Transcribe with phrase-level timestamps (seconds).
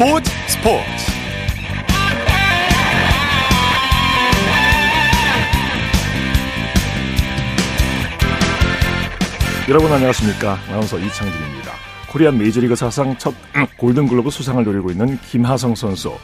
[0.00, 0.82] 스포츠 스포츠.
[9.68, 10.58] 여러분 안녕하십니까?
[10.68, 11.72] 아나운서 이창진입니다.
[12.10, 13.34] 코리안 메이저리거 사상 첫
[13.76, 16.14] 골든글러브 수상을 노리고 있는 김하성 선수.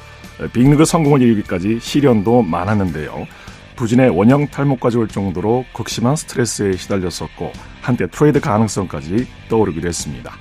[0.54, 3.26] 빅리그 성공을 이루기까지 시련도 많았는데요.
[3.76, 7.52] 부진에 원형 탈모까지 올 정도로 극심한 스트레스에 시달렸었고
[7.82, 10.32] 한때 트레이드 가능성까지 떠오르기도 했습니다.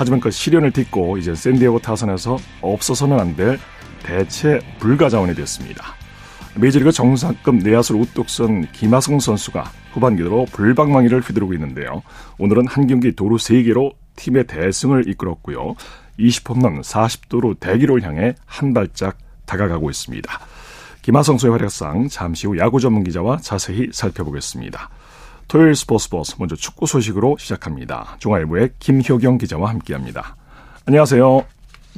[0.00, 3.58] 하지만 그 시련을 딛고 이제 샌디에고 타선에서 없어서는 안 될
[4.02, 5.94] 대체 불가 자원이 됐습니다.
[6.56, 12.02] 메이저리그 정상급 내야수를 우뚝 선 김하성 선수가 후반기로 불방망이를 휘두르고 있는데요.
[12.38, 15.74] 오늘은 한 경기 도루 3개로 팀의 대승을 이끌었고요.
[16.18, 20.40] 20홈런 40도로 대기를 향해 한 발짝 다가가고 있습니다.
[21.02, 24.88] 김하성 수의 활약상 잠시 후 야구 전문 기자와 자세히 살펴보겠습니다.
[25.50, 28.14] 토요일 스포츠 버스 먼저 축구 소식으로 시작합니다.
[28.20, 30.36] 중앙일보의 김효경 기자와 함께합니다.
[30.86, 31.44] 안녕하세요.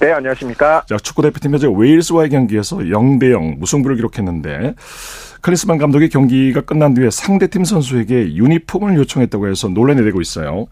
[0.01, 0.87] 네, 안녕하십니까.
[0.89, 4.75] 자, 축구 대표팀 현재 웨일스와의 경기에서 0대0 무승부를 기록했는데
[5.43, 10.69] 클린스만 감독이 경기가 끝난 뒤에 상대팀 선수에게 유니폼을 요청했다고 해서 논란이 되고 있어요.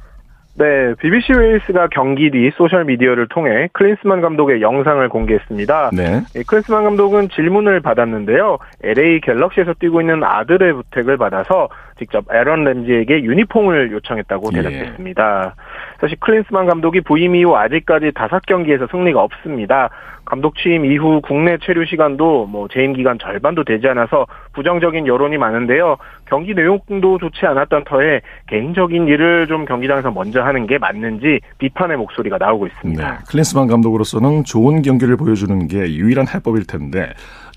[0.54, 5.90] 네, BBC 웨일스가 경기 뒤 소셜 미디어를 통해 클린스만 감독의 영상을 공개했습니다.
[5.94, 6.22] 네.
[6.46, 8.58] 클린스만 감독은 질문을 받았는데요.
[8.82, 14.62] LA 갤럭시에서 뛰고 있는 아들의 부탁을 받아서 직접 에런 램지에게 유니폼을 요청했다고 예.
[14.62, 15.54] 대답했습니다.
[15.56, 15.69] 예.
[16.00, 19.90] 사실 클린스만 감독이 부임 이후 아직까지 다섯 경기에서 승리가 없습니다.
[20.24, 25.96] 감독 취임 이후 국내 체류 시간도 뭐 재임 기간 절반도 되지 않아서 부정적인 여론이 많은데요.
[26.26, 32.38] 경기 내용도 좋지 않았던 터에 개인적인 일을 좀 경기장에서 먼저 하는 게 맞는지 비판의 목소리가
[32.38, 33.10] 나오고 있습니다.
[33.10, 37.12] 네, 클린스만 감독으로서는 좋은 경기를 보여주는 게 유일한 해법일 텐데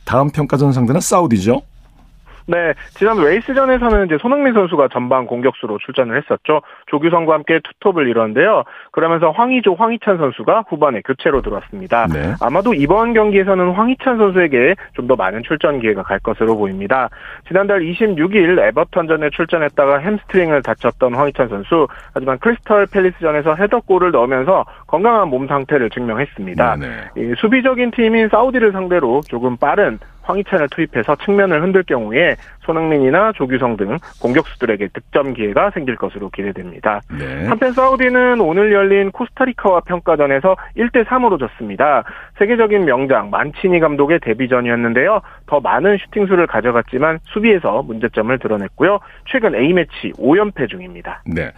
[0.05, 1.61] 다음 평가전 상대는 사우디죠?
[2.47, 6.61] 네, 지난 웨일스전에서는 이제 손흥민 선수가 전방 공격수로 출전을 했었죠.
[6.88, 8.63] 조규성과 함께 투톱을 이뤘는데요.
[8.91, 12.07] 그러면서 황의조, 황희찬 선수가 후반에 교체로 들어왔습니다.
[12.07, 12.34] 네.
[12.41, 17.09] 아마도 이번 경기에서는 황희찬 선수에게 좀 더 많은 출전 기회가 갈 것으로 보입니다.
[17.47, 25.45] 지난달 26일 에버턴전에 출전했다가 햄스트링을 다쳤던 황희찬 선수, 하지만 크리스털 팰리스전에서 헤더골을 넣으면서 건강한 몸
[25.47, 26.78] 상태를 증명했습니다.
[26.78, 27.34] 네, 네.
[27.38, 34.89] 수비적인 팀인 사우디를 상대로 조금 빠른 황희찬을 투입해서 측면을 흔들 경우에 손흥민이나 조규성 등 공격수들에게
[34.94, 37.01] 득점 기회가 생길 것으로 기대됩니다.
[37.17, 37.47] 네.
[37.47, 42.03] 한편 사우디는 오늘 열린 코스타리카와 평가전에서 1대 3으로 졌습니다.
[42.39, 45.22] 세계적인 명장 만치니 감독의 데뷔전이었는데요.
[45.45, 49.00] 더 많은 슈팅 수를 가져갔지만 수비에서 문제점을 드러냈고요.
[49.29, 51.22] 최근 A매치 5연패 중입니다.
[51.25, 51.51] 네.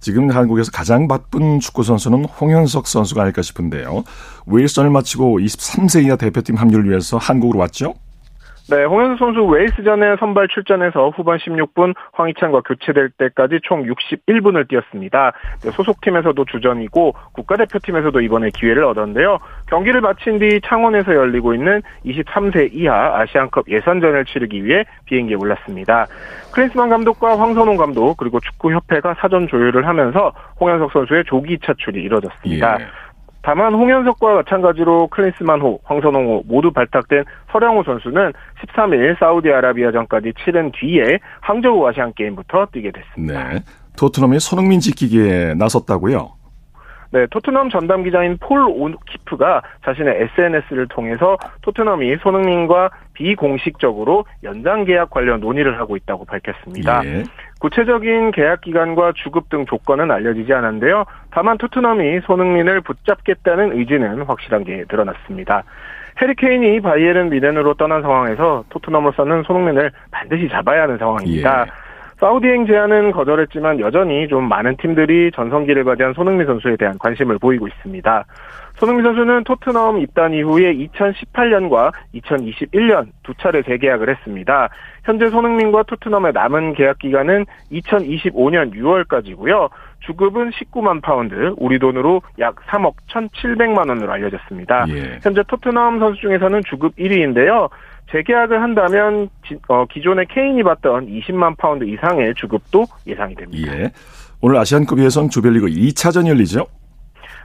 [0.00, 4.04] 지금 한국에서 가장 바쁜 축구 선수는 홍현석 선수가 아닐까 싶은데요.
[4.46, 7.94] 웨일스전을 마치고 23세 이하 대표팀 합류를 위해서 한국으로 왔죠?
[8.70, 15.32] 네, 홍현수 선수 웨일스전에 선발 출전해서 후반 16분 황희찬과 교체될 때까지 총 61분을 뛰었습니다.
[15.72, 19.38] 소속팀에서도 주전이고 국가대표팀에서도 이번에 기회를 얻었는데요.
[19.68, 26.06] 경기를 마친 뒤 창원에서 열리고 있는 23세 이하 아시안컵 예선전을 치르기 위해 비행기에 올랐습니다.
[26.52, 32.80] 크리스만 감독과 황선홍 감독 그리고 축구협회가 사전 조율을 하면서 홍현석 선수의 조기 차출이 이뤄졌습니다.
[32.80, 32.86] 예.
[33.42, 42.12] 다만 홍현석과 마찬가지로 클린스만호, 황선홍호 모두 발탁된 서량호 선수는 13일 사우디아라비아전까지 치른 뒤에 항저우 아시안
[42.14, 43.48] 게임부터 뛰게 됐습니다.
[43.48, 43.60] 네.
[43.96, 46.38] 토트넘이 손흥민 지키기에 나섰다고요?
[47.10, 55.40] 네, 토트넘 전담 기자인 폴 오키프가 자신의 SNS를 통해서 토트넘이 손흥민과 비공식적으로 연장 계약 관련
[55.40, 57.02] 논의를 하고 있다고 밝혔습니다.
[57.06, 57.24] 예.
[57.58, 61.04] 구체적인 계약 기간과 주급 등 조건은 알려지지 않았는데요.
[61.30, 65.64] 다만 토트넘이 손흥민을 붙잡겠다는 의지는 확실한 게 드러났습니다.
[66.20, 71.62] 해리케인이 바이에른 미넨으로 떠난 상황에서 토트넘으로서는 손흥민을 반드시 잡아야 하는 상황입니다.
[71.66, 71.88] 예.
[72.18, 78.24] 사우디행 제안은 거절했지만 여전히 좀 많은 팀들이 전성기를 맞이한 손흥민 선수에 대한 관심을 보이고 있습니다.
[78.78, 84.68] 손흥민 선수는 토트넘 입단 이후에 2018년과 2021년 두 차례 재계약을 했습니다.
[85.04, 89.70] 현재 손흥민과 토트넘의 남은 계약 기간은 2025년 6월까지고요.
[90.00, 94.86] 주급은 19만 파운드, 우리 돈으로 약 3억 1,700만 원으로 알려졌습니다.
[94.90, 95.18] 예.
[95.22, 97.68] 현재 토트넘 선수 중에서는 주급 1위인데요.
[98.12, 99.28] 재계약을 한다면
[99.68, 103.72] 어, 기존의 케인이 받던 20만 파운드 이상의 주급도 예상이 됩니다.
[103.76, 103.90] 예.
[104.40, 106.66] 오늘 아시안컵 예선 조별리그 2차전 열리죠?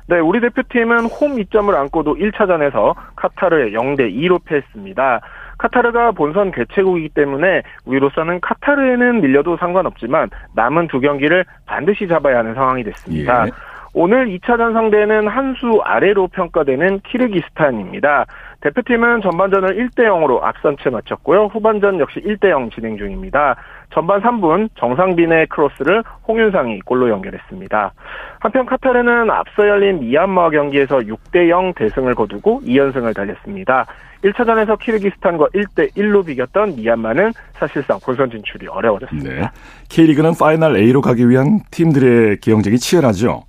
[0.08, 5.22] 네, 우리 대표팀은 홈 이점을 안고도 1차전에서 카타르에 0대 2로 패했습니다.
[5.58, 12.84] 카타르가 본선 개최국이기 때문에 우리로서는 카타르에는 밀려도 상관없지만 남은 두 경기를 반드시 잡아야 하는 상황이
[12.84, 13.48] 됐습니다.
[13.48, 13.52] 예.
[13.96, 18.26] 오늘 2차전 상대는 한 수 아래로 평가되는 키르기스탄입니다.
[18.62, 21.46] 대표팀은 전반전을 1대 0으로 앞선 채 마쳤고요.
[21.46, 23.56] 후반전 역시 1대 0 진행 중입니다.
[23.94, 27.94] 전반 3분 정상빈의 크로스를 홍윤상이 골로 연결했습니다.
[28.40, 33.86] 한편 카타르는 앞서 열린 미얀마 경기에서 6대 0 대승을 거두고 2연승을 달렸습니다.
[34.24, 39.30] 1차전에서 키르기스탄과 1대 1로 비겼던 미얀마는 사실상 본선 진출이 어려워졌습니다.
[39.30, 39.42] 네.
[39.90, 43.44] K리그는 파이널 A로 가기 위한 팀들의 경쟁이 치열하죠.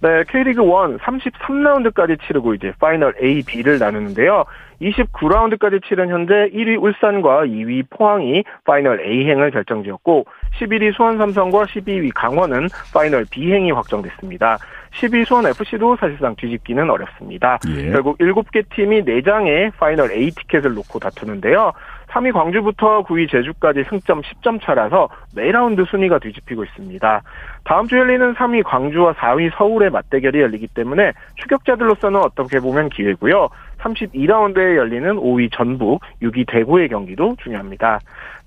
[0.00, 4.44] 네, K리그 1 33라운드까지 치르고 이제 파이널 A, B를 나누는데요.
[4.80, 10.26] 29라운드까지 치른 현재 1위 울산과 2위 포항이 파이널 A행을 결정지었고
[10.60, 14.58] 11위 수원 삼성과 12위 강원은 파이널 B행이 확정됐습니다.
[14.92, 17.58] 10위 수원FC도 사실상 뒤집기는 어렵습니다.
[17.76, 17.90] 예.
[17.90, 21.72] 결국 7개 팀이 4장의 파이널 A 티켓을 놓고 다투는데요.
[22.10, 27.22] 3위 광주부터 9위 제주까지 승점 10점 차라서 매라운드 순위가 뒤집히고 있습니다.
[27.64, 33.48] 다음 주 열리는 3위 광주와 4위 서울의 맞대결이 열리기 때문에 추격자들로서는 어떻게 보면 기회고요.
[33.80, 38.00] 32라운드에 열리는 5위 전북, 6위 대구의 경기도 중요합니다.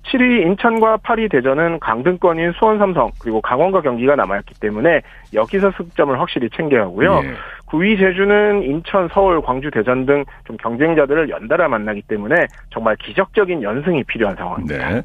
[0.04, 5.00] 7위 인천과 8위 대전은 강등권인 수원 삼성 그리고 강원과 경기가 남아있기 때문에
[5.32, 7.20] 여기서 승점을 확실히 챙겨야 하고요.
[7.24, 7.34] 예.
[7.66, 12.34] 9위 제주는 인천, 서울, 광주, 대전 등 좀 경쟁자들을 연달아 만나기 때문에
[12.70, 14.90] 정말 기적적인 연승이 필요한 상황입니다.
[14.90, 15.02] 네.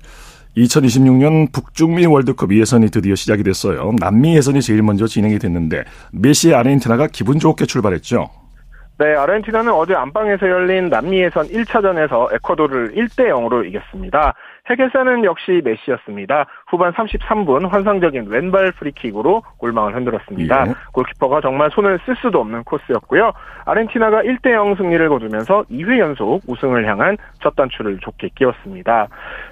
[0.57, 3.94] 2026년 북중미 월드컵 예선이 드디어 시작이 됐어요.
[4.00, 8.30] 남미 예선이 제일 먼저 진행이 됐는데 메시의 아르헨티나가 기분 좋게 출발했죠.
[8.99, 14.33] 네, 아르헨티나는 어제 안방에서 열린 남미 예선 1차전에서 에콰도르를 1대 0으로 이겼습니다.
[14.69, 16.45] 해결사는 역시 메시였습니다.
[16.67, 20.67] 후반 33분 환상적인 왼발 프리킥으로 골망을 흔들었습니다.
[20.67, 20.73] 예.
[20.94, 23.33] 골키퍼가 정말 손을 쓸 수도 없는 코스였고요.
[23.65, 29.07] 아르헨티나가 1대 0 승리를 거두면서 2회 연속 우승을 향한 첫 단추를 좋게 끼웠습니다.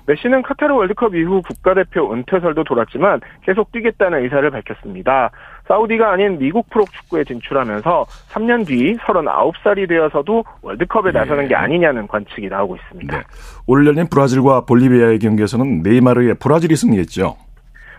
[0.08, 5.30] 메시는 카타르 월드컵 이후 국가대표 은퇴설도 돌았지만 계속 뛰겠다는 의사를 밝혔습니다.
[5.68, 11.20] 사우디가 아닌 미국 프로축구에 진출하면서 3년 뒤 39살이 되어서도 월드컵에 네.
[11.20, 13.18] 나서는 게 아니냐는 관측이 나오고 있습니다.
[13.18, 13.24] 네.
[13.68, 17.36] 올 열린 브라질과 볼리비아의 경기에서는 네이마르의 브라질이 승리했죠.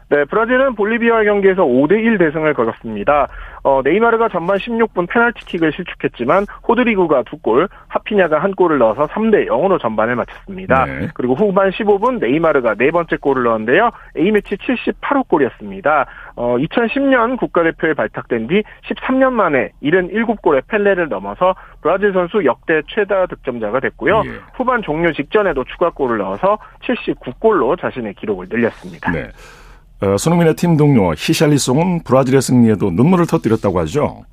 [0.08, 3.26] 네, 브라질은 볼리비아 경기에서 5대1 대승을 거뒀습니다.
[3.64, 9.81] 어, 네이마르가 전반 16분 페널티킥을 실축했지만 호드리구가 두 골, 하피냐가 한 골을 넣어서 3대 0으로
[9.81, 10.85] 전반을 마쳤습니다.
[10.87, 11.08] 네.
[11.14, 13.91] 그리고 후반 15분 네이마르가 네 번째 골을 넣었는데요.
[14.17, 16.06] A매치 78호 골이었습니다.
[16.37, 23.81] 어, 2010년 국가대표에 발탁된 뒤 13년 만에 77골의 펠레를 넘어서 브라질 선수 역대 최다 득점자가
[23.81, 24.23] 됐고요.
[24.26, 24.31] 예.
[24.55, 29.11] 후반 종료 직전에도 추가골을 넣어서 79골로 자신의 기록을 늘렸습니다.
[29.11, 29.29] 네.
[30.02, 34.25] 어, 손흥민의 팀 동료 히샬리송은 브라질의 승리에도 눈물을 터뜨렸다고 하죠.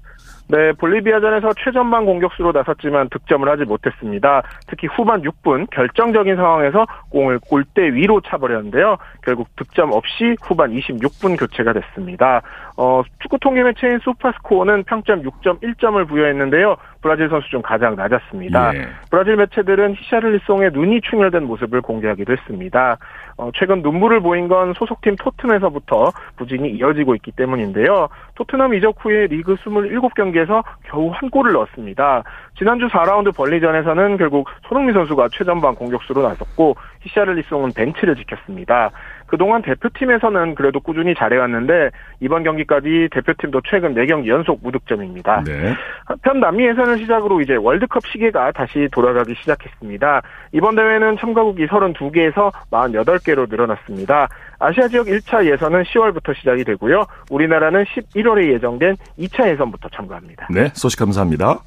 [0.49, 4.43] 네, 볼리비아전에서 최전방 공격수로 나섰지만 득점을 하지 못했습니다.
[4.67, 8.97] 특히 후반 6분 결정적인 상황에서 공을 골대 위로 차버렸는데요.
[9.23, 12.41] 결국 득점 없이 후반 26분 교체가 됐습니다.
[12.75, 16.75] 어, 축구 통계 매체인 소파스코어는 평점 6.1점을 부여했는데요.
[17.01, 18.75] 브라질 선수 중 가장 낮았습니다.
[18.75, 18.87] 예.
[19.11, 22.97] 브라질 매체들은 히샤를리송의 눈이 충혈된 모습을 공개하기도 했습니다.
[23.37, 28.07] 어, 최근 눈물을 보인 건 소속팀 토트넘에서부터 부진이 이어지고 있기 때문인데요.
[28.35, 32.23] 토트넘 이적 후에 리그 27경기에서 겨우 한 골을 넣었습니다.
[32.57, 38.91] 지난주 4라운드 벌리전에서는 결국 손흥민 선수가 최전방 공격수로 나섰고 히샤를리송은 벤치를 지켰습니다.
[39.25, 41.89] 그동안 대표팀에서는 그래도 꾸준히 잘해왔는데
[42.19, 45.43] 이번 경기까지 대표팀도 최근 4경기 연속 무득점입니다.
[45.43, 45.73] 네.
[46.05, 50.21] 한편 남미 예선을 시작으로 이제 월드컵 시계가 다시 돌아가기 시작했습니다.
[50.51, 54.27] 이번 대회는 참가국이 32개에서 48개로 늘어났습니다.
[54.59, 57.05] 아시아 지역 1차 예선은 10월부터 시작이 되고요.
[57.31, 60.47] 우리나라는 11월에 예정된 2차 예선부터 참가합니다.
[60.51, 61.59] 네, 소식 감사합니다.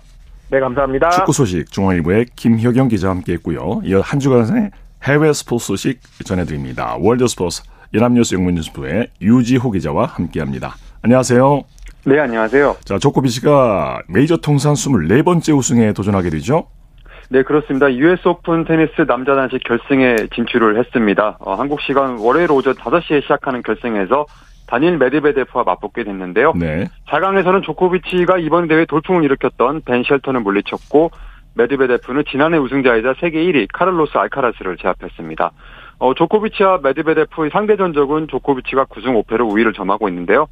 [0.49, 1.11] 네, 감사합니다.
[1.11, 3.81] 축구 소식 중앙일보의 김효경 기자와 함께했고요.
[3.85, 4.71] 이어 한 주간의
[5.03, 6.97] 해외 스포츠 소식 전해드립니다.
[7.00, 7.62] 월드 스포츠
[7.95, 10.76] 연합뉴스 영문뉴스부의 유지호 기자와 함께합니다.
[11.03, 11.62] 안녕하세요.
[12.05, 12.76] 네, 안녕하세요.
[12.85, 16.69] 자, 조코비치가 메이저 통산 24번째 우승에 도전하게 되죠?
[17.29, 17.93] 네, 그렇습니다.
[17.93, 21.38] US 오픈 테니스 남자 단식 결승에 진출을 했습니다.
[21.41, 24.26] 어, 한국 시간 월요일 오전 5시에 시작하는 결승에서
[24.67, 26.53] 다닐 메드베데프와 맞붙게 됐는데요.
[26.57, 26.87] 네.
[27.09, 31.11] 4강에서는 조코비치가 이번 대회 돌풍을 일으켰던 벤 쉘턴을 물리쳤고
[31.55, 35.53] 메드베데프는 지난해 우승자이자 세계 1위 카를로스 알카라스를 제압했습니다.
[35.99, 40.49] 어, 조코비치와 메드베데프의 상대 전적은 조코비치가 9승 5패로 우위를 점하고 있는데요.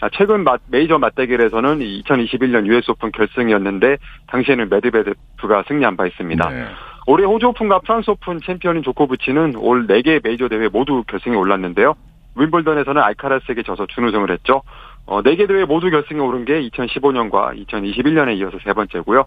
[0.00, 3.98] 아, 최근 메이저 맞대결에서는 2021년 US 오픈 결승이었는데
[4.28, 6.48] 당시에는 메드베데프가 승리한 바 있습니다.
[6.50, 6.64] 네.
[7.06, 11.94] 올해 호주 오픈과 프랑스 오픈 챔피언인 조코비치는 올 4개 메이저 대회 모두 결승에 올랐는데요.
[12.38, 14.62] 윈블던에서는 알카라스에게 져서 준우승을 했죠.
[15.06, 19.24] 어, 4개 대회 모두 결승에 오른 게 2015년과 2021년에 이어서 세 번째고요.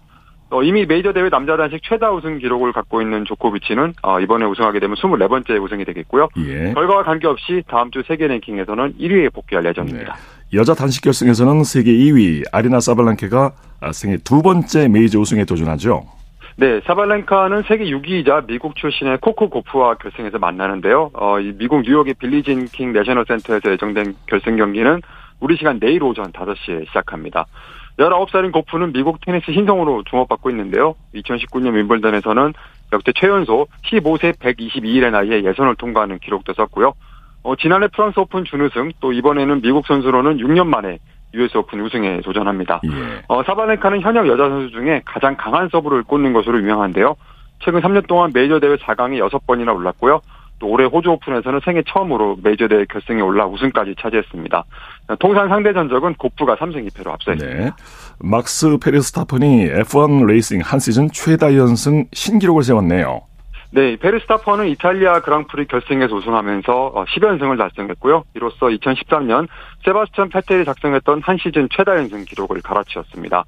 [0.50, 4.80] 어, 이미 메이저 대회 남자 단식 최다 우승 기록을 갖고 있는 조코비치는 어, 이번에 우승하게
[4.80, 6.28] 되면 24번째 우승이 되겠고요.
[6.46, 6.72] 예.
[6.74, 10.14] 결과와 관계없이 다음 주 세계 랭킹에서는 1위에 복귀할 예정입니다.
[10.14, 10.58] 네.
[10.58, 13.52] 여자 단식 결승에서는 세계 2위 아리나 사발렌카가
[13.92, 16.02] 생애 두 번째 메이저 우승에 도전하죠.
[16.56, 21.10] 네, 사발렌카는 세계 6위이자 미국 출신의 코코 고프와 결승에서 만나는데요.
[21.14, 25.00] 어, 이 미국 뉴욕의 빌리진 킹 내셔널 센터에서 예정된 결승 경기는
[25.40, 27.46] 우리 시간 내일 오전 5시에 시작합니다.
[27.98, 30.94] 19살인 고프는 미국 테니스 신성으로 주목받고 있는데요.
[31.14, 32.52] 2019년 윈블던에서는
[32.92, 36.92] 역대 최연소 15세 122일의 나이에 예선을 통과하는 기록도 썼고요.
[37.44, 40.98] 어, 지난해 프랑스 오픈 준우승, 또 이번에는 미국 선수로는 6년 만에
[41.34, 42.80] US 오픈 우승에 도전합니다.
[42.84, 43.22] 예.
[43.28, 47.16] 어, 사발렌카는 현역 여자 선수 중에 가장 강한 서브를 꽂는 것으로 유명한데요.
[47.60, 50.20] 최근 3년 동안 메이저 대회 4강에 6번이나 올랐고요.
[50.58, 54.64] 또 올해 호주 오픈에서는 생애 처음으로 메이저 대회 결승에 올라 우승까지 차지했습니다.
[55.18, 57.64] 통산 상대 전적은 고프가 3승 2패로 앞서 있습니다.
[57.64, 57.70] 네.
[58.20, 63.22] 막스 페르스타펀이 F1 레이싱 한 시즌 최다 연승 신기록을 세웠네요.
[63.74, 68.24] 네, 페르스타퍼는 이탈리아 그랑프리 결승에서 우승하면서 10연승을 어, 달성했고요.
[68.34, 69.48] 이로써 2013년
[69.82, 73.44] 세바스찬 페텔이 작성했던 한 시즌 최다 연승 기록을 갈아치웠습니다.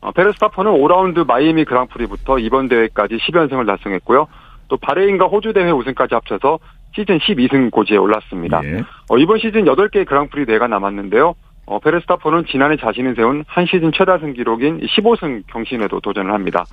[0.00, 4.26] 어, 페르스타퍼는 5라운드 마이애미 그랑프리부터 이번 대회까지 10연승을 달성했고요.
[4.66, 6.58] 또 바레인과 호주 대회 우승까지 합쳐서
[6.96, 8.60] 시즌 12승 고지에 올랐습니다.
[8.64, 8.82] 예.
[9.10, 11.36] 어, 이번 시즌 8개의 그랑프리 대회가 남았는데요.
[11.66, 16.64] 어, 페르스타퍼는 지난해 자신이 세운 한 시즌 최다승 기록인 15승 경신에도 도전을 합니다.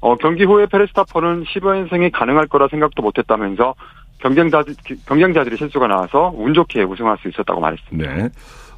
[0.00, 3.74] 어, 경기 후에 페르스타펀은 15연승이 가능할 거라 생각도 못했다면서
[4.18, 4.74] 경쟁자들,
[5.06, 8.14] 경쟁자들이 실수가 나와서 운 좋게 우승할 수 있었다고 말했습니다.
[8.14, 8.28] 네.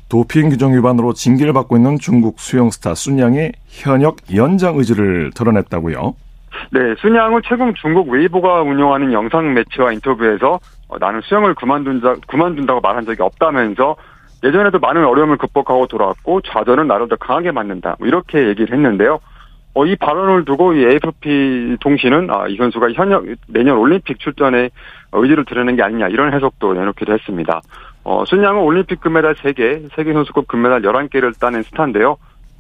[0.09, 6.15] 도핑 규정 위반으로 징계를 받고 있는 중국 수영 스타 쑨양이 현역 연장 의지를 드러냈다고요?
[6.71, 13.07] 네, 쑨양은 최근 중국 웨이보가 운영하는 영상 매체와 인터뷰에서 어, 나는 수영을 그만둔다, 그만둔다고 말한
[13.07, 13.97] 적이 없다면서
[14.45, 17.97] 예전에도 많은 어려움을 극복하고 돌아왔고 좌절은 더 강하게 만든다.
[17.99, 19.21] 뭐 이렇게 얘기를 했는데요.
[19.75, 24.71] 어, 이 발언을 두고 이 AFP 통신은 아, 이 선수가 현역 내년 올림픽 출전에
[25.13, 27.61] 의지를 드러낸 게 아니냐 이런 해석도 내놓기도 했습니다.
[28.05, 32.17] 어, 순양은 올림픽 금메달 3개, 세계 선수급 금메달 11개를 따낸 스타인데요.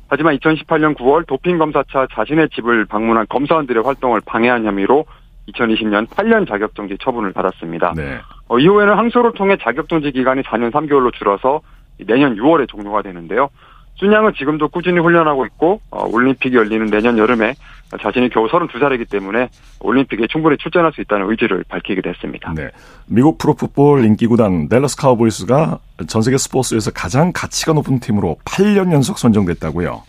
[0.09, 5.07] 하지만 2018년 9월 도핑 검사차 자신의 집을 방문한 검사원들의 활동을 방해한 혐의로
[5.49, 7.95] 2020년 8년 자격정지 처분을 받았습니다.
[7.97, 8.19] 네.
[8.49, 11.61] 어, 이후에는 항소를 통해 자격정지 기간이 4년 3개월로 줄어서
[12.07, 13.49] 내년 6월에 종료가 되는데요.
[14.03, 17.55] 쑨양은 지금도 꾸준히 훈련하고 있고 어, 올림픽이 열리는 내년 여름에
[18.01, 19.49] 자신이 겨우 32살이기 때문에
[19.81, 22.53] 올림픽에 충분히 출전할 수 있다는 의지를 밝히기도 했습니다.
[22.57, 22.71] 네.
[23.07, 25.79] 미국 프로풋볼 인기구단 댈러스 카우보이스가
[26.09, 30.03] 전 세계 스포츠에서 가장 가치가 높은 팀으로 8년 연속 선정됐다고요.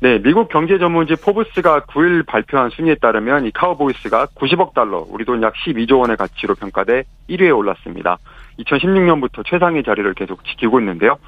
[0.00, 5.42] 네, 미국 경제 전문지 포브스가 9일 발표한 순위에 따르면 이 카우보이스가 90억 달러, 우리 돈
[5.42, 8.16] 약 12조 원의 가치로 평가돼 1위에 올랐습니다.
[8.60, 11.18] 2016년부터 최상위 자리를 계속 지키고 있는데요.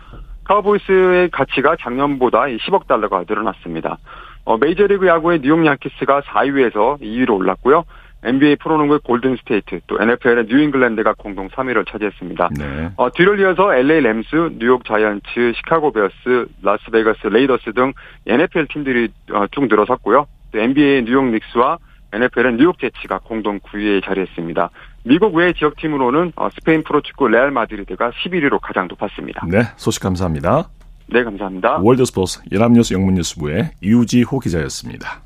[0.46, 3.98] 카우보이스의 가치가 작년보다 10억 달러가 늘어났습니다.
[4.44, 7.84] 어, 메이저리그 야구의 뉴욕 양키스가 4위에서 2위로 올랐고요.
[8.22, 12.48] NBA 프로농구의 골든 스테이트, 또 NFL의 뉴잉글랜드가 공동 3위를 차지했습니다.
[12.58, 12.90] 네.
[12.96, 17.92] 어, 뒤를 이어서 LA 램스, 뉴욕 자이언츠, 시카고 베어스, 라스베가스 레이더스 등
[18.26, 20.26] NFL 팀들이 어, 쭉 늘어섰고요.
[20.52, 21.78] 또 NBA 뉴욕 닉스와
[22.12, 24.70] NFL은 뉴욕 제츠가 공동 9위에 자리했습니다.
[25.04, 29.46] 미국 외 지역팀으로는 어, 스페인 프로축구 레알 마드리드가 11위로 가장 높았습니다.
[29.48, 30.68] 네, 소식 감사합니다.
[31.08, 31.78] 네, 감사합니다.
[31.82, 35.22] 월드스포츠 연합뉴스 영문뉴스부의 유지호 기자였습니다.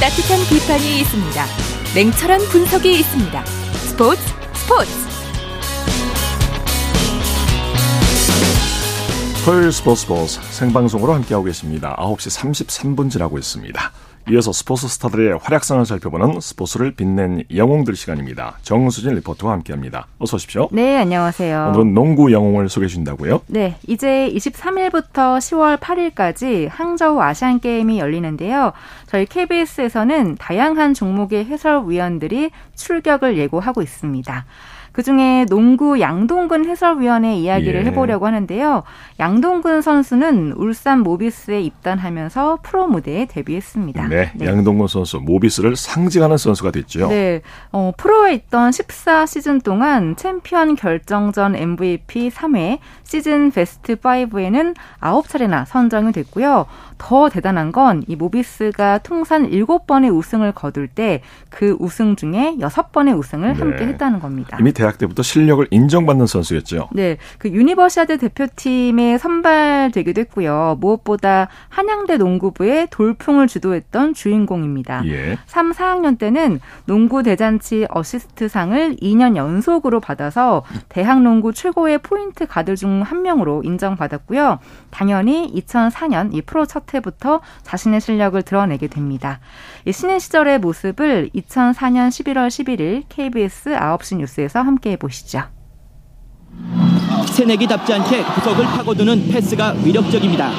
[0.00, 1.44] 따뜻한 비판이 있습니다.
[1.94, 3.44] 냉철한 분석이 있습니다.
[3.44, 4.22] 스포츠
[4.54, 5.07] 스포츠
[9.48, 11.96] 토요일 스포츠 스포츠 생방송으로 함께하고 계십니다.
[11.98, 13.92] 9시 33분 지나고 있습니다.
[14.28, 18.58] 이어서 스포츠 스타들의 활약상을 살펴보는 스포츠를 빛낸 영웅들 시간입니다.
[18.60, 20.06] 정수진 리포터와 함께합니다.
[20.18, 20.68] 어서 오십시오.
[20.70, 21.68] 네, 안녕하세요.
[21.70, 23.40] 오늘은 농구 영웅을 소개해 주신다고요?
[23.46, 28.74] 네, 이제 23일부터 10월 8일까지 항저우 아시안 게임이 열리는데요.
[29.06, 34.44] 저희 KBS에서는 다양한 종목의 해설위원들이 출격을 예고하고 있습니다.
[35.02, 37.84] 그중에 농구 양동근 해설위원의 이야기를 예.
[37.84, 38.82] 해보려고 하는데요.
[39.20, 44.08] 양동근 선수는 울산 모비스에 입단하면서 프로 무대에 데뷔했습니다.
[44.08, 44.46] 네, 네.
[44.46, 47.06] 양동근 선수 모비스를 상징하는 선수가 됐죠.
[47.10, 55.64] 네, 어, 프로에 있던 14 시즌 동안 챔피언 결정전 MVP 3회, 시즌 베스트 5에는 9차례나
[55.64, 56.66] 선정이 됐고요.
[56.98, 63.54] 더 대단한 건 이 모비스가 통산 7번의 우승을 거둘 때 그 우승 중에 6번의 우승을
[63.54, 63.58] 네.
[63.58, 64.56] 함께 했다는 겁니다.
[64.60, 66.88] 이미 대 대학 때부터 실력을 인정받는 선수였죠.
[66.92, 70.76] 네, 그 유니버시아드 대표팀에 선발되기도 했고요.
[70.80, 75.02] 무엇보다 한양대 농구부의 돌풍을 주도했던 주인공입니다.
[75.06, 75.38] 예.
[75.46, 82.98] 3, 4학년 때는 농구 대잔치 어시스트상을 2년 연속으로 받아서 대학 농구 최고의 포인트 가드 중
[83.02, 84.58] 한 명으로 인정받았고요.
[84.90, 89.40] 당연히 2004년 이 프로 첫 해부터 자신의 실력을 드러내게 됩니다.
[89.90, 95.42] 신인 시절의 모습을 2004년 11월 11일 KBS 9시 뉴스에서 함께 보시죠.
[97.32, 100.50] 새내기답지 않게 구석을 파고드는 패스가 위력적입니다.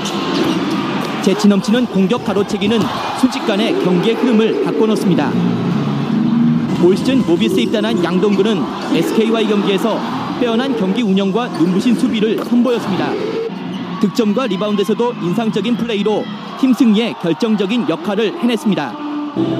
[1.22, 2.80] 재치 넘치는 공격 가로채기는
[3.20, 5.32] 순식간에 경기의 흐름을 바꿔놓습니다.
[6.84, 8.64] 올 시즌 모비스 입단한 양동근은
[8.96, 10.00] SK와의 경기에서
[10.40, 13.12] 빼어난 경기 운영과 눈부신 수비를 선보였습니다.
[14.02, 16.24] 득점과 리바운드에서도 인상적인 플레이로
[16.60, 18.94] 팀 승리에 결정적인 역할을 해냈습니다.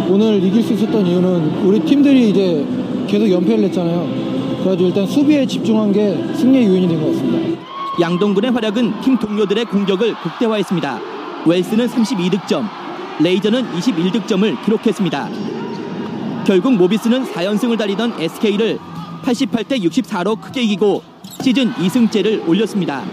[0.10, 2.66] 오늘 이길 수 있었던 이유는 우리 팀들이 이제
[3.08, 4.29] 계속 연패를 했잖아요.
[4.60, 7.60] 그래가지고 일단 수비에 집중한 게 승리의 요인이 된 것 같습니다.
[8.02, 11.00] 양동근의 활약은 팀 동료들의 공격을 극대화했습니다.
[11.46, 12.64] 웰스는 32득점,
[13.22, 15.30] 레이저는 21득점을 기록했습니다.
[16.46, 18.80] 결국 모비스는 4연승을 달리던 SK를
[19.24, 21.02] 88대 64로 크게 이기고
[21.42, 23.04] 시즌 2승째를 올렸습니다.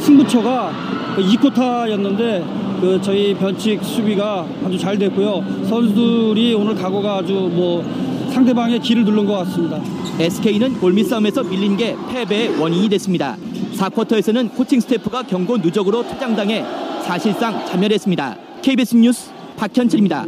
[0.00, 0.72] 승부처가
[1.16, 5.44] 2쿼터였는데 그 저희 변칙 수비가 아주 잘 됐고요.
[5.68, 7.84] 선수들이 오늘 각오가 아주 뭐
[8.32, 9.80] 상대방의 길을 누른 것 같습니다.
[10.18, 13.36] SK는 골밑 싸움에서 밀린 게 패배의 원인이 됐습니다.
[13.76, 16.64] 4쿼터에서는 코칭 스태프가 경고 누적으로 퇴장당해
[17.02, 18.36] 사실상 자멸했습니다.
[18.62, 20.24] KBS 뉴스 박현철입니다.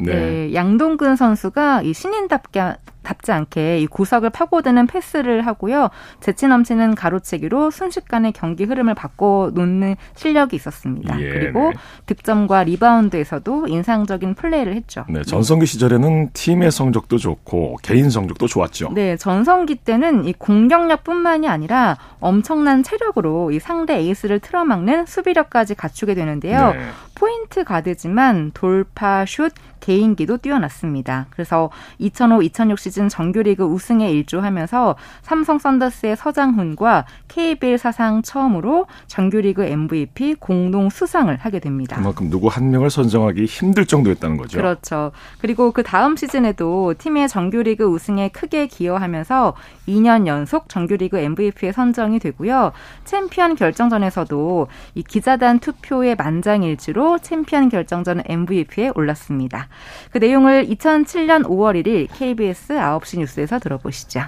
[0.00, 0.14] 네.
[0.14, 0.54] 네.
[0.54, 5.90] 양동근 선수가 이 신인답게 답지 않게 이 구석을 파고드는 패스를 하고요.
[6.20, 11.20] 재치 넘치는 가로채기로 순식간에 경기 흐름을 바꿔 놓는 실력이 있었습니다.
[11.20, 11.74] 예, 그리고 네.
[12.06, 15.04] 득점과 리바운드에서도 인상적인 플레이를 했죠.
[15.08, 18.90] 네, 전성기 시절에는 팀의 성적도 좋고 개인 성적도 좋았죠.
[18.92, 26.72] 네, 전성기 때는 이 공격력뿐만이 아니라 엄청난 체력으로 이 상대 에이스를 틀어막는 수비력까지 갖추게 되는데요.
[26.72, 26.80] 네.
[27.14, 29.52] 포인트 가드지만 돌파, 슛,
[29.84, 31.26] 개인기도 뛰어났습니다.
[31.28, 40.88] 그래서 2005-2006 시즌 정규리그 우승에 일조하면서 삼성 썬더스의 서장훈과 KBL 사상 처음으로 정규리그 MVP 공동
[40.88, 41.96] 수상을 하게 됩니다.
[41.96, 44.56] 그만큼 누구 한 명을 선정하기 힘들 정도였다는 거죠.
[44.56, 45.12] 그렇죠.
[45.38, 49.54] 그리고 그 다음 시즌에도 팀의 정규리그 우승에 크게 기여하면서
[49.86, 52.72] 2년 연속 정규리그 MVP에 선정이 되고요.
[53.04, 59.68] 챔피언 결정전에서도 이 기자단 투표의 만장일치로 챔피언 결정전 MVP에 올랐습니다.
[60.10, 64.22] 그 내용을 2007년 5월 1일 KBS 9시 뉴스에서 들어보시죠.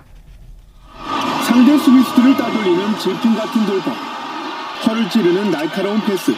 [1.47, 3.91] 상대 수비수들을 따돌리는 질풍 같은 돌파,
[4.87, 6.33] 허를 찌르는 날카로운 패스,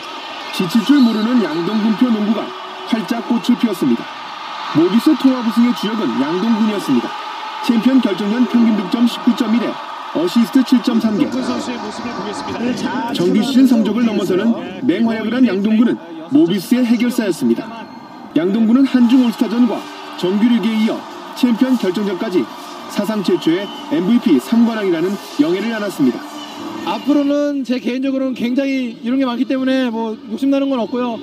[0.55, 2.47] 지칠 줄 모르는 양동근표 농구가
[2.89, 4.05] 활짝 꽃을 피웠습니다.
[4.77, 7.09] 모비스 통합 우승의 주역은 양동근이었습니다.
[7.67, 9.73] 챔피언 결정전 평균 득점 19.1에
[10.15, 11.31] 어시스트 7.3개.
[13.15, 17.87] 정규 시즌 성적을 넘어서는 맹활약을 한 양동근은 모비스의 해결사였습니다.
[18.37, 19.81] 양동근은 한중 올스타전과
[20.19, 21.01] 정규리그에 이어
[21.37, 22.45] 챔피언 결정전까지
[22.91, 26.21] 사상 최초의 MVP 3관왕이라는 영예를 안았습니다.
[26.87, 31.19] 앞으로는 제 개인적으로는 굉장히 이런 게 많기 때문에 뭐 욕심나는 건 없고요.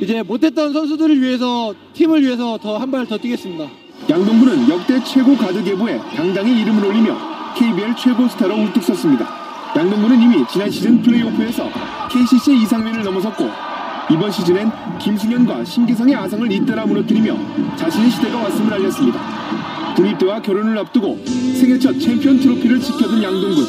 [0.00, 3.66] 이제 못했던 선수들을 위해서 팀을 위해서 더 한 발 더 뛰겠습니다.
[4.08, 7.16] 양동근은 역대 최고 가드 계보에 당당히 이름을 올리며
[7.56, 9.28] KBL 최고 스타로 우뚝 섰습니다.
[9.76, 11.68] 양동근은 이미 지난 시즌 플레이오프에서
[12.10, 13.69] KCC 이상민을 넘어섰고
[14.10, 19.94] 이번 시즌엔 김승현과 신기성의 아성을 잇따라 무너뜨리며 자신의 시대가 왔음을 알렸습니다.
[19.94, 23.64] 군입대와 결혼을 앞두고 생애 첫 챔피언 트로피를 치켜든 양동근.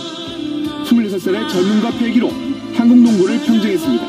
[0.85, 2.29] 26살의 젊음과 패기로
[2.75, 4.03] 한국 농구를 평정했습니다.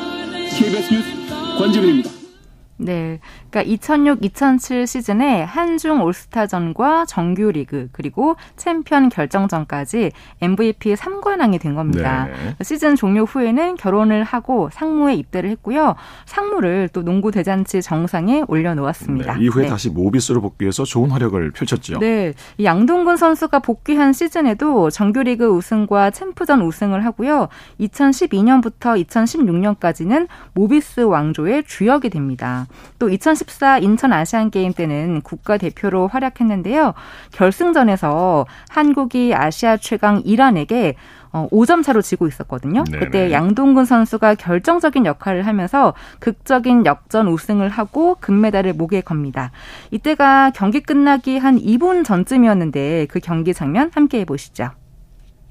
[0.57, 2.11] KBS 뉴스 권재민입니다.
[2.79, 3.21] 네.
[3.53, 10.11] 그러니까 2006-2007 시즌에 한중 올스타전과 정규리그 그리고 챔피언 결정전까지
[10.41, 12.27] MVP 3관왕이 된 겁니다.
[12.27, 12.65] 네.
[12.65, 15.95] 시즌 종료 후에는 결혼을 하고 상무에 입대를 했고요.
[16.25, 19.35] 상무를 또 농구 대잔치 정상에 올려놓았습니다.
[19.35, 19.45] 네.
[19.45, 19.69] 이후에 네.
[19.69, 21.99] 다시 모비스로 복귀해서 좋은 활약을 펼쳤죠.
[21.99, 22.33] 네.
[22.63, 27.49] 양동근 선수가 복귀한 시즌에도 정규리그 우승과 챔프전 우승을 하고요.
[27.81, 32.67] 2012년부터 2016년까지는 모비스 왕조의 주역이 됩니다.
[32.99, 33.11] 또
[33.43, 36.95] 2014 인천 아시안 게임 때는 국가 대표로 활약했는데요.
[37.33, 40.95] 결승전에서 한국이 아시아 최강 이란에게
[41.33, 42.85] 5점 어, 차로 지고 있었거든요.
[42.85, 42.99] 네네.
[42.99, 49.51] 그때 양동근 선수가 결정적인 역할을 하면서 극적인 역전 우승을 하고 금메달을 목에 겁니다.
[49.91, 54.71] 이때가 경기 끝나기 한 2분 전쯤이었는데 그 경기 장면 함께 해보시죠.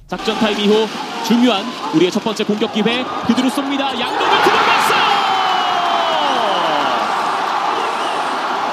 [0.07, 0.85] 작전 타임 이후
[1.25, 1.63] 중요한
[1.95, 3.97] 우리의 첫 번째 공격 기회 그대로 쏩니다.
[3.99, 5.01] 양동근 들어갔어요.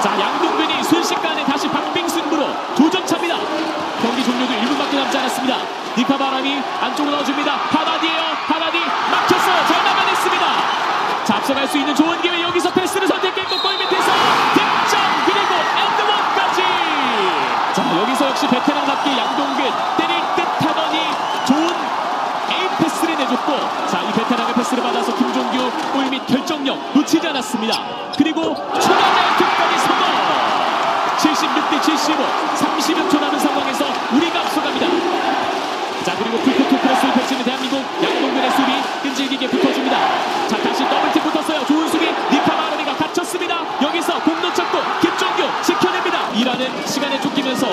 [0.03, 3.37] 자 양동근이 순식간에 다시 박빙 승부로 두 점 차입니다.
[4.01, 5.51] 경기 종료도 1분밖에 남지 남지
[5.99, 6.15] 않았습니다.
[6.15, 7.51] 니카 바라미 안쪽으로 넣어줍니다.
[7.51, 8.21] 하다디에요.
[8.47, 9.67] 하다디 막혔어요.
[9.67, 10.45] 잘 막아냈습니다.
[11.25, 14.11] 자, 앞서갈 수 있는 좋은 기회 여기서 패스를 선택했고 골 밑에서
[14.53, 16.63] 득점 그리고 and one까지.
[17.73, 20.99] 자, 여기서 역시 베테랑답게 양동근 때릴 듯 하더니
[21.45, 21.75] 좋은
[22.51, 27.77] 에임 패스를 내줬고 자, 이 베테랑의 패스를 받아서 김종규 골 밑 결정력 놓치지 않았습니다.
[28.17, 30.09] 그리고 추가자 득까지 성공.
[31.19, 32.15] 76대 75,
[39.39, 39.97] 끈질기게 붙어줍니다.
[40.47, 41.65] 자 다시 더블팀 붙었어요.
[41.65, 43.61] 좋은 수비 니카 마르니가 갇혔습니다.
[43.81, 46.29] 여기서 공 놓쳤고 김종규 지켜냅니다.
[46.33, 47.65] 일하는 시간에 쫓기면서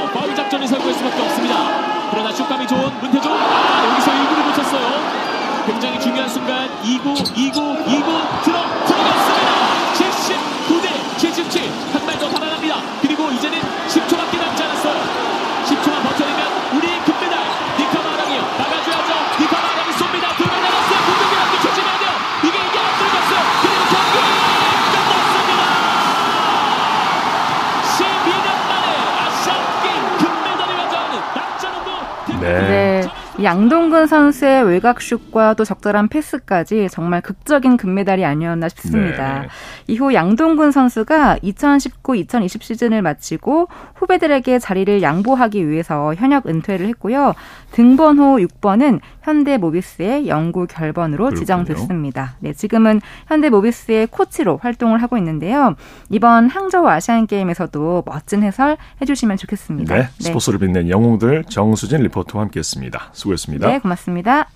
[33.47, 39.43] 양동근 선수의 외곽슛과 또 적절한 패스까지 정말 극적인 금메달이 아니었나 싶습니다.
[39.43, 39.49] 네.
[39.87, 47.35] 이후 양동근 선수가 2019-2020 시즌을 마치고 후배들에게 자리를 양보하기 위해서 현역 은퇴를 했고요.
[47.73, 51.41] 등번호 6번은 현대모비스의 영구 결번으로 그렇군요.
[51.41, 52.37] 지정됐습니다.
[52.41, 55.75] 네, 지금은 현대모비스의 코치로 활동을 하고 있는데요.
[56.11, 59.95] 이번 항저우 아시안 게임에서도 멋진 해설 해주시면 좋겠습니다.
[59.95, 60.09] 네, 네.
[60.19, 63.11] 스포츠를 빛낸 영웅들 정수진 리포터와 함께했습니다.
[63.13, 63.69] 수고했습니다.
[63.69, 64.49] 네, 고맙습니다.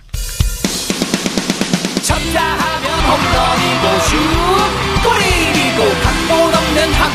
[2.03, 4.30] 쳤다 하면 홈런이고 슛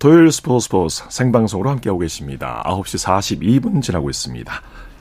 [0.00, 2.62] 토요일 스포츠 스포츠 생방송으로 함께하고 계십니다.
[2.64, 4.50] 9시 42분 지나고 있습니다.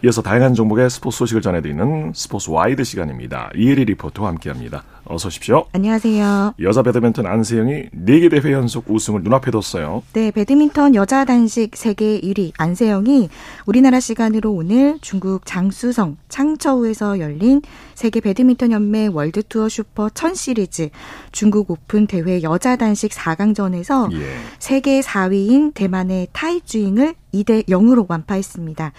[0.04, 3.50] 이어서 다양한 종목의 스포츠 소식을 전해드리는 스포츠 와이드 시간입니다.
[3.56, 4.84] 이혜리 리포터와 함께합니다.
[5.12, 5.65] 어서 오십시오.
[5.74, 6.54] 안녕하세요.
[6.62, 10.04] 여자 배드민턴 안세영이 4개 대회 연속 우승을 눈앞에 뒀어요.
[10.13, 13.30] 네, 배드민턴 여자 단식 세계 1위 안세영이
[13.65, 17.62] 우리나라 시간으로 오늘 중국 장쑤성 창저우에서 열린
[17.95, 20.89] 세계 배드민턴 연맹 월드 투어 슈퍼 1000 시리즈
[21.32, 24.38] 중국 오픈 대회 여자 단식 4강전에서 예.
[24.60, 28.91] 세계 4위인 대만의 타이주잉을 2대 0으로 완파했습니다.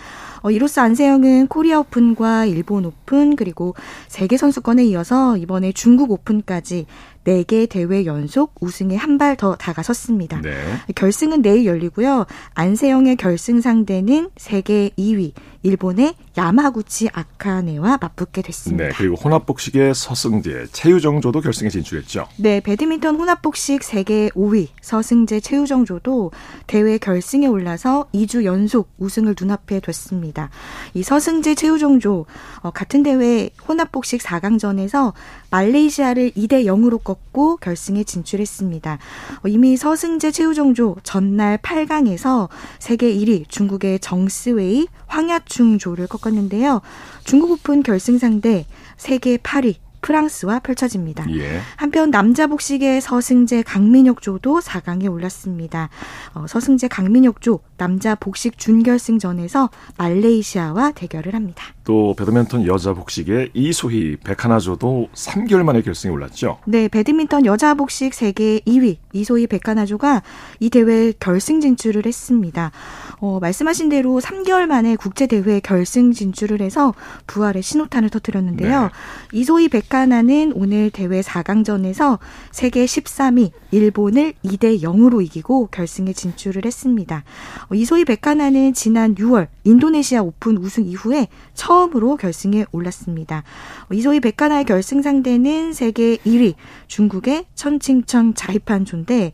[0.43, 3.75] 어, 이로써 안세영은 코리아 오픈과 일본 오픈 그리고
[4.09, 6.87] 세계 선수권에 이어서 이번에 중국 오픈까지
[7.25, 10.41] 4개 대회 연속 우승에 한 발 더 다가섰습니다.
[10.41, 10.55] 네.
[10.95, 12.27] 결승은 내일 열리고요.
[12.55, 18.85] 안세영의 결승 상대는 세계 2위 일본의 야마구치 아카네와 맞붙게 됐습니다.
[18.85, 22.29] 네, 그리고 혼합복식의 서승재, 최유정조도 결승에 진출했죠.
[22.39, 26.31] 네, 배드민턴 혼합복식 세계 5위 서승재, 최유정조도
[26.67, 30.49] 대회 결승에 올라서 2주 연속 우승을 눈앞에 뒀습니다.
[30.95, 32.25] 이 서승재, 최유정조
[32.63, 35.13] 어, 같은 대회 혼합복식 4강전에서
[35.51, 38.99] 말레이시아를 2대 0으로 꺾고 결승에 진출했습니다.
[39.45, 46.81] 어, 이미 서승재, 최유정조 전날 8강에서 세계 1위 중국의 정스웨이, 황야충조를 꺾었는데요.
[47.25, 51.31] 중국 오픈 결승 상대 세계 8위 프랑스와 펼쳐집니다.
[51.33, 51.61] 예.
[51.77, 55.91] 한편 남자 복식의 서승재 강민혁조도 4강에 올랐습니다.
[56.35, 61.65] 어, 서승재 강민혁조 남자 복식 준결승전에서 말레이시아와 대결을 합니다.
[61.91, 66.59] 또 배드민턴 여자 복식의 이소희 백하나조도 3개월 만에 결승에 올랐죠.
[66.65, 70.23] 네, 배드민턴 여자 복식 세계 2위 이소희 백하나조가
[70.61, 72.71] 이 대회 결승 진출을 했습니다.
[73.19, 76.95] 어, 말씀하신 대로 3개월 만에 국제 대회 결승 진출을 해서
[77.27, 78.83] 부활의 신호탄을 터뜨렸는데요.
[78.83, 78.89] 네.
[79.33, 82.21] 이소희 백하나는 오늘 대회 4강전에서
[82.53, 87.25] 세계 13위 일본을 2대 0으로 이기고 결승에 진출을 했습니다.
[87.69, 93.43] 어, 이소희 백하나는 지난 6월 인도네시아 오픈 우승 이후에 처음 으로 결승에 올랐습니다.
[93.91, 96.55] 어, 이소희 백하나의 결승 상대는 세계 1위
[96.87, 99.33] 중국의 천칭천 자이판조인데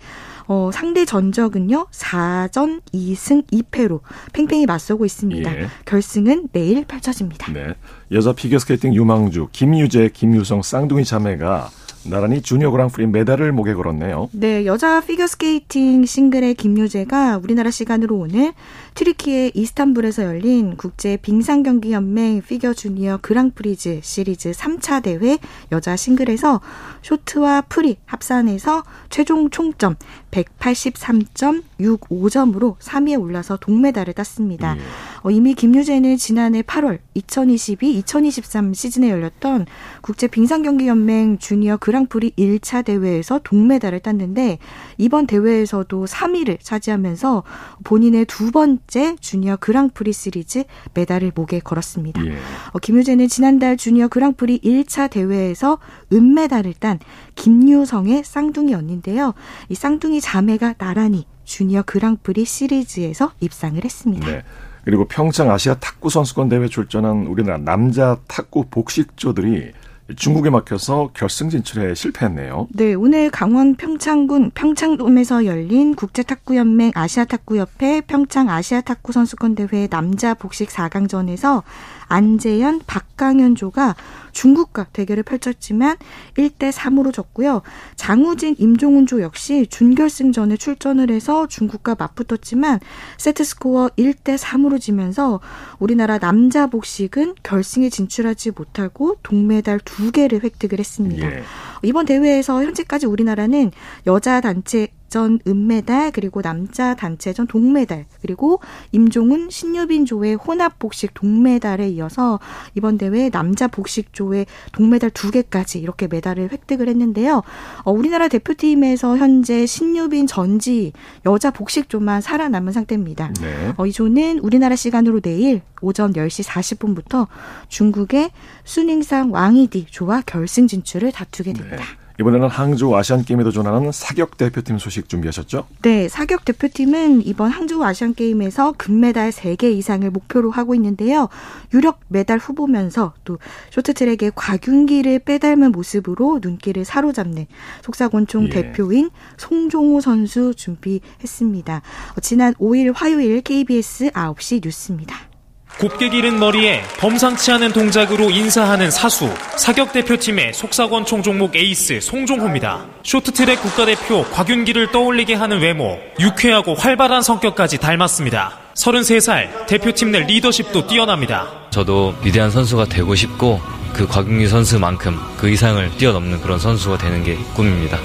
[0.49, 4.01] 어, 상대 전적은요 4전 2승 2패로
[4.33, 5.61] 팽팽히 맞서고 있습니다.
[5.61, 5.67] 예.
[5.85, 7.53] 결승은 내일 펼쳐집니다.
[7.53, 7.75] 네.
[8.13, 11.71] 여자 피겨스케이팅 유망주 김유재, 김유성 쌍둥이 자매가
[12.09, 14.29] 나란히 주니어 그랑프리 메달을 목에 걸었네요.
[14.33, 18.53] 네, 여자 피겨스케이팅 싱글의 김유재가 우리나라 시간으로 오늘
[18.97, 25.37] 튀르키예 이스탄불에서 열린 국제 빙상경기연맹 피겨 주니어 그랑프리즈 시리즈 3차 대회
[25.71, 26.63] 여자 싱글에서
[27.03, 29.97] 쇼트와 프리 합산해서 최종 총점
[30.31, 34.79] 183.65점으로 3위에 올라서 동메달을 땄습니다.
[34.79, 34.81] 예.
[35.23, 39.67] 어, 이미 김유재는 지난해 8월 2022-2023 시즌에 열렸던
[40.01, 44.57] 국제 빙상경기연맹 주니어 그랑프리 1차 대회에서 동메달을 땄는데
[44.97, 47.43] 이번 대회에서도 3위를 차지하면서
[47.85, 48.86] 본인의 두 번째
[49.21, 52.25] 주니어 그랑프리 시리즈 메달을 목에 걸었습니다.
[52.27, 52.37] 예.
[52.73, 55.79] 어, 김유재는 지난달 주니어 그랑프리 1차 대회에서
[56.13, 56.99] 은메달을 딴
[57.35, 59.35] 김유성의 쌍둥이 언니인데요.
[59.69, 64.27] 이 쌍둥이 자매가 나란히 주니어 그랑프리 시리즈에서 입상을 했습니다.
[64.27, 64.43] 네.
[64.85, 69.73] 그리고 평창 아시아 탁구 선수권 대회 출전한 우리나라 남자 탁구 복식조들이
[70.15, 72.69] 중국에 막혀서 결승 진출에 실패했네요.
[72.71, 81.63] 네, 오늘 강원 평창군 평창돔에서 열린 국제탁구연맹 아시아탁구협회 평창 아시아탁구 선수권 대회 남자 복식 4강전에서
[82.09, 83.97] 안재현, 박강현조가
[84.33, 85.97] 중국과 대결을 펼쳤지만
[86.37, 87.63] 1대 3으로 졌고요.
[87.97, 92.81] 장우진, 임종훈조 역시 준결승전에 출전을 해서 중국과 맞붙었지만
[93.17, 95.41] 세트 스코어 1대 3으로 지면서
[95.79, 101.27] 우리나라 남자 복식은 결승에 진출하지 못하고 동메달 2개를 획득을 했습니다.
[101.27, 101.43] 예.
[101.83, 103.73] 이번 대회에서 현재까지 우리나라는
[104.07, 108.61] 여자 단체 전 은메달 그리고 남자 단체전 동메달 그리고
[108.93, 112.39] 임종훈 신유빈조의 혼합 복식 동메달에 이어서
[112.75, 117.43] 이번 대회 남자 복식조의 동메달 두 개까지 이렇게 메달을 획득을 했는데요.
[117.85, 120.93] 어, 우리나라 대표팀에서 현재 신유빈 전지
[121.25, 123.33] 여자 복식 조만 살아남은 상태입니다.
[123.41, 123.73] 네.
[123.79, 127.27] 어, 이 조는 우리나라 시간으로 내일 오전 10시 40분부터
[127.69, 128.33] 중국의
[128.65, 131.77] 순잉상 왕이디 조와 결승 진출을 다투게 됩니다.
[131.79, 132.06] 네.
[132.19, 135.67] 이번에는 항저우 아시안 게임에 도전하는 사격 대표팀 소식 준비하셨죠?
[135.83, 141.29] 네, 사격 대표팀은 이번 항저우 아시안 게임에서 금메달 3개 이상을 목표로 하고 있는데요.
[141.75, 143.39] 유력 메달 후보면서 또
[143.71, 147.47] 쇼트트랙의 곽윤기를 빼닮은 모습으로 눈길을 사로잡는
[147.83, 148.49] 속사권총 예.
[148.49, 151.83] 대표인 송종호 선수 준비했습니다.
[152.17, 155.36] 어, 지난 5일 화요일 KBS 9시 뉴스입니다.
[155.79, 162.87] 곱게 기른 머리에 범상치 않은 동작으로 인사하는 사수, 사격 대표팀의 속사권총 종목 에이스 송종호입니다.
[163.03, 168.59] 쇼트트랙 국가대표 곽윤기를 떠올리게 하는 외모, 유쾌하고 활발한 성격까지 닮았습니다.
[168.75, 171.47] 33살, 대표팀 내 리더십도 뛰어납니다.
[171.69, 173.61] 저도 위대한 선수가 되고 싶고
[173.93, 177.99] 그 곽윤기 선수만큼 그 이상을 뛰어넘는 그런 선수가 되는 게 꿈입니다.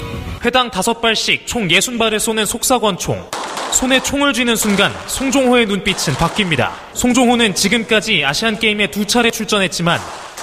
[0.44, 3.30] 회당 5발씩 총 60발을 쏘는 속사권총.
[3.70, 6.72] 손에 총을 쥐는 순간 송종호의 눈빛은 바뀝니다.
[6.94, 10.00] 송종호는 지금까지 아시안게임에 두 차례 출전했지만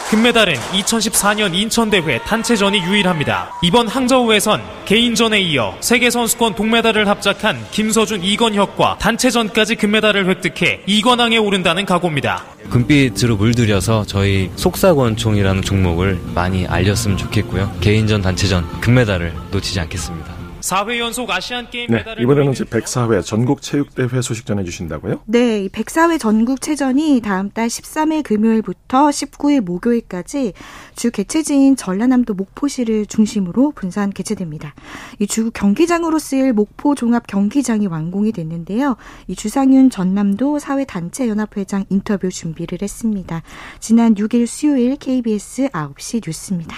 [0.10, 3.54] 금메달은 2014년 인천대회 단체전이 유일합니다.
[3.62, 12.44] 이번 항저우에선 개인전에 이어 세계선수권 동메달을 합작한 김서준, 이건혁과 단체전까지 금메달을 획득해 2관왕에 오른다는 각오입니다.
[12.72, 17.72] 금빛으로 물들여서 저희 속사권총이라는 종목을 많이 알렸으면 좋겠고요.
[17.80, 20.39] 개인전, 단체전 금메달을 놓치지 않겠습니다.
[20.62, 25.22] 4회 연속 아시안 게임 네, 이번에는 제 104회 전국 체육대회 소식 전해 주신다고요?
[25.26, 30.54] 네, 104회 전국 체전이 다음 달 13일 금요일부터 19일 목요일까지
[30.96, 34.74] 주 개최지인 전라남도 목포시를 중심으로 분산 개최됩니다.
[35.20, 38.98] 이 주 경기장으로 쓰일 목포 종합 경기장이 완공이 됐는데요.
[39.28, 43.44] 이 주상윤 전남도 사회 단체 연합회장 인터뷰 준비를 했습니다.
[43.80, 46.76] 지난 6일 수요일 KBS 9시 뉴스입니다.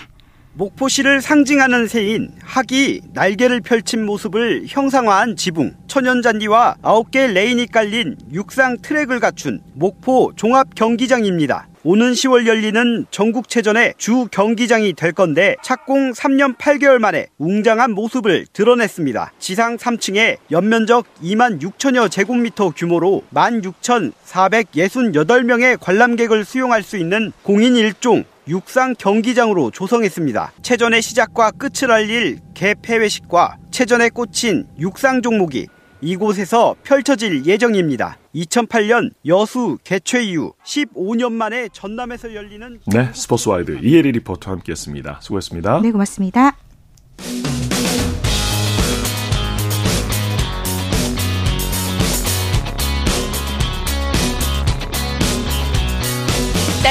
[0.53, 9.21] 목포시를 상징하는 새인 학이 날개를 펼친 모습을 형상화한 지붕, 천연잔디와 9개 레인이 깔린 육상 트랙을
[9.21, 11.69] 갖춘 목포 종합 경기장입니다.
[11.83, 19.31] 오는 10월 열리는 전국체전의 주 경기장이 될 건데 착공 3년 8개월 만에 웅장한 모습을 드러냈습니다.
[19.39, 28.95] 지상 3층에 연면적 2만 6천여 제곱미터 규모로 16,468명의 관람객을 수용할 수 있는 공인 1종 육상
[28.97, 30.53] 경기장으로 조성했습니다.
[30.61, 35.67] 체전의 시작과 끝을 알릴 개폐회식과 체전의 꽃인 육상 종목이
[36.01, 38.17] 이곳에서 펼쳐질 예정입니다.
[38.35, 45.19] 2008년 여수 개최 이후 15년 만에 전남에서 열리는 네 스포츠 와이드 이혜리 리포터 함께했습니다.
[45.21, 45.81] 수고했습니다.
[45.81, 46.57] 네 고맙습니다.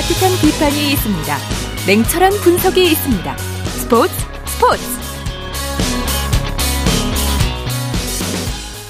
[0.01, 1.37] 따뜻한 비판이 있습니다.
[1.87, 3.37] 냉철한 분석이 있습니다.
[3.37, 4.15] 스포츠
[4.49, 4.83] 스포츠.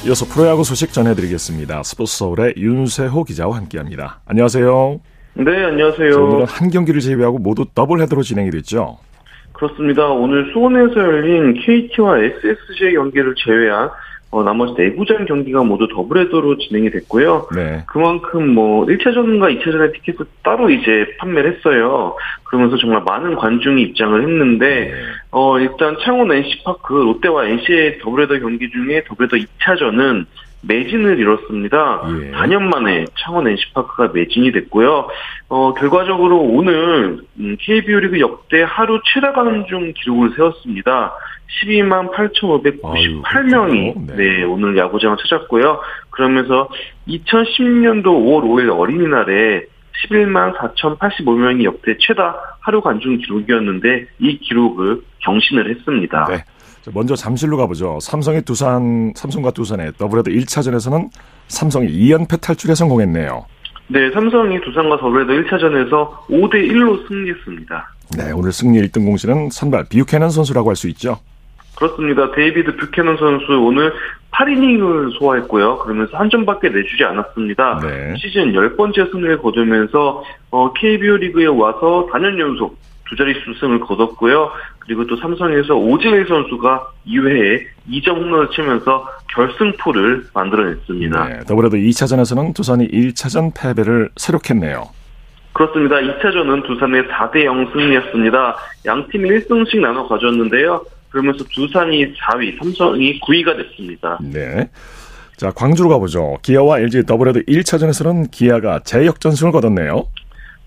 [0.07, 1.83] 이어서 프로야구 소식 전해드리겠습니다.
[1.83, 4.21] 스포츠 서울의 윤세호 기자와 함께합니다.
[4.25, 5.01] 안녕하세요.
[5.35, 6.15] 네, 안녕하세요.
[6.15, 8.99] 오늘은 한 경기를 제외하고 모두 더블헤더로 진행이 됐죠.
[9.53, 10.07] 그렇습니다.
[10.07, 13.91] 오늘 수원에서 열린 KT와 SSG의 경기를 제외한
[14.31, 17.49] 어, 나머지 네 구장 경기가 모두 더블헤더로 진행이 됐고요.
[17.55, 17.83] 네.
[17.87, 22.17] 그만큼 뭐 1차전과 2차전의 티켓을 따로 이제 판매를 했어요.
[22.45, 24.93] 그러면서 정말 많은 관중이 입장을 했는데 네.
[25.33, 30.27] 어 일단 창원 NC파크 롯데와 NC의 더블헤더 경기 중에 더블헤더 2차전은
[30.63, 32.03] 매진을 이뤘습니다.
[32.23, 32.31] 예.
[32.33, 35.09] 4년 만에 창원 NC파크가 매진이 됐고요.
[35.49, 41.15] 어, 결과적으로 오늘 음, KBO 리그 역대 하루 최다 관중 기록을 세웠습니다.
[41.63, 44.17] 12만 8,598명이 네.
[44.17, 45.81] 네, 오늘 야구장을 찾았고요.
[46.11, 46.69] 그러면서
[47.09, 49.65] 2010년도 5월 5일 어린이날에
[50.05, 56.27] 11만 4,085명이 역대 최다 하루 관중 기록이었는데 이 기록을 경신을 했습니다.
[56.27, 56.45] 네.
[56.93, 57.99] 먼저 잠실로 가보죠.
[58.01, 61.11] 삼성의 두산, 삼성과 두산의 더블헤더 1차전에서는
[61.49, 63.45] 삼성이 2연패 탈출에 성공했네요.
[63.89, 67.95] 네, 삼성이 두산과 더블헤더 1차전에서 5대 1로 승리했습니다.
[68.17, 71.19] 네, 오늘 승리 1등 공신은 선발 뷰캐넌 선수라고 할 수 있죠.
[71.77, 72.31] 그렇습니다.
[72.33, 73.93] 데이비드 뷰캐넌 선수 오늘
[74.33, 75.79] 8이닝을 소화했고요.
[75.79, 77.81] 그러면서 한 점밖에 내주지 않았습니다.
[77.83, 78.15] 네.
[78.19, 82.77] 시즌 10번째 승리를 거두면서 어, KBO 리그에 와서 4년 연속
[83.09, 84.51] 두 자릿수 승을 거뒀고요.
[84.91, 91.29] 그리고 또 삼성에서 오지일 선수가 2회에 2점 홈런을 치면서 결승포를 만들어냈습니다.
[91.29, 94.89] 네, 더불어도 2차전에서는 두산이 1차전 패배를 세력했네요.
[95.53, 95.95] 그렇습니다.
[95.95, 98.57] 2차전은 두산의 4대 0 승리였습니다.
[98.87, 100.85] 양 팀이 1승씩 나눠 가졌는데요.
[101.11, 104.19] 그러면서 두산이 4위, 삼성이 9위가 됐습니다.
[104.21, 104.69] 네.
[105.37, 106.39] 자, 광주로 가보죠.
[106.43, 110.09] 기아와 LG 더블헤더 1차전에서는 기아가 재역전승을 거뒀네요.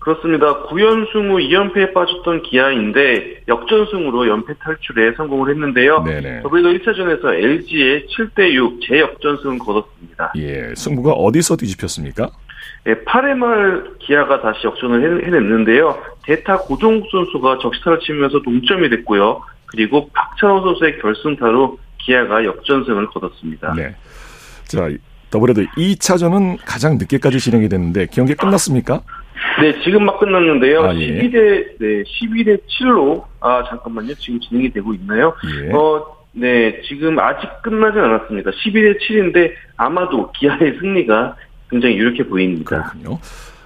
[0.04, 0.64] 그렇습니다.
[0.64, 6.04] 9연승 후 2연패에 빠졌던 기아인데 역전승으로 연패 탈출에 성공을 했는데요.
[6.42, 10.32] 더블헤더 1차전에서 LG의 7대6 재역전승을 거뒀습니다.
[10.36, 12.28] 예, 승부가 어디서 뒤집혔습니까?
[12.86, 15.98] 예, 8회 말 기아가 다시 역전을 해냈는데요.
[16.24, 19.40] 대타 고종국 선수가 적시타를 치면서 동점이 됐고요.
[19.64, 23.72] 그리고 박찬호 선수의 결승타로 기아가 역전승을 거뒀습니다.
[23.72, 23.96] 네.
[24.66, 24.90] 자,
[25.30, 29.00] 더블헤더 2차전은 가장 늦게까지 진행이 됐는데 경기 끝났습니까?
[29.60, 30.84] 네, 지금 막 끝났는데요.
[30.84, 31.20] 아, 예.
[31.20, 34.14] 12대 네, 12대 7로 아 잠깐만요.
[34.14, 35.34] 지금 진행이 되고 있나요?
[35.66, 35.72] 예.
[35.72, 38.50] 어, 네, 지금 아직 끝나진 않았습니다.
[38.50, 41.36] 12대 7인데 아마도 기아의 승리가
[41.70, 42.90] 굉장히 유력해 보입니다.
[42.92, 43.18] 그렇군요.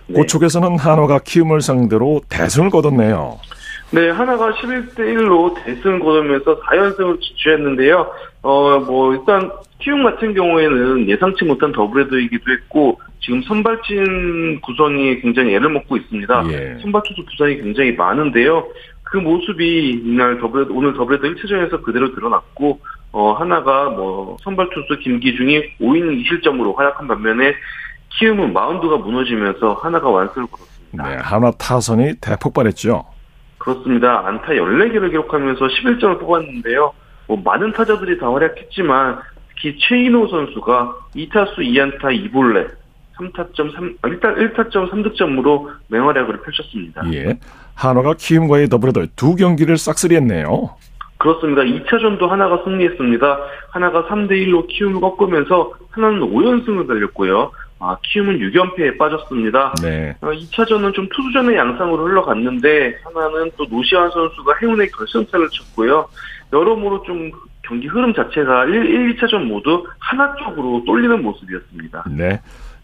[0.06, 0.14] 네.
[0.14, 3.38] 고쪽에서는 한화가 키움을 상대로 대승을 거뒀네요.
[3.90, 8.10] 네, 하나가 11대 1로 대승을 거두면서 4연승을 지취했는데요.
[8.42, 15.70] 어, 뭐, 일단, 키움 같은 경우에는 예상치 못한 더블헤더이기도 했고, 지금 선발진 구성이 굉장히 애를
[15.70, 16.44] 먹고 있습니다.
[16.52, 16.78] 예.
[16.82, 18.66] 선발 투수 부상이 굉장히 많은데요.
[19.04, 22.80] 그 모습이 이날 더블헤더, 오늘 더블헤더 1차전에서 그대로 드러났고,
[23.12, 27.54] 어, 한화가 뭐, 선발 투수 김기중이 5이닝 2실점으로 활약한 반면에,
[28.18, 31.08] 키움은 마운드가 무너지면서 한화가 완승을 거뒀습니다.
[31.08, 33.17] 네, 한화 타선이 대폭발했죠.
[33.68, 34.26] 그렇습니다.
[34.26, 36.92] 안타 14개를 기록하면서 11점을 뽑았는데요.
[37.26, 39.18] 뭐 많은 타자들이 다 활약했지만
[39.50, 42.70] 특히 최인호 선수가 2타수 2안타 2볼레
[43.18, 47.02] 3타점 3 일단 1타점 3득점으로 맹활약을 펼쳤습니다.
[47.12, 47.38] 예.
[47.74, 50.70] 한화가 키움과의 더블헤더 두 경기를 싹쓸이했네요.
[51.18, 51.62] 그렇습니다.
[51.62, 53.38] 2차전도 하나가 승리했습니다.
[53.70, 57.50] 하나가 3대 1로 키움을 꺾으면서 하나는 5연승을 달렸고요.
[57.80, 59.74] 아, 키움은 6연패에 빠졌습니다.
[59.82, 60.16] 네.
[60.20, 66.08] 어, 2차전은 좀 투수전의 양상으로 흘러갔는데 하나는 또 노시환 선수가 행운의 결승타를 쳤고요.
[66.52, 67.30] 여러모로 좀
[67.62, 72.04] 경기 흐름 자체가 1, 1, 2차전 모두 하나 쪽으로 쏠리는 모습이었습니다.
[72.16, 72.40] 네.